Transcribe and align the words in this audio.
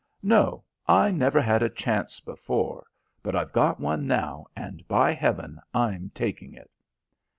"No, 0.23 0.63
I 0.87 1.11
never 1.11 1.39
had 1.39 1.61
a 1.61 1.69
chance 1.69 2.19
before, 2.19 2.87
but 3.21 3.35
I've 3.35 3.51
got 3.53 3.79
one 3.79 4.07
now, 4.07 4.47
and, 4.55 4.83
by 4.87 5.11
heaven, 5.13 5.61
I'm 5.75 6.09
taking 6.15 6.55
it." 6.55 6.71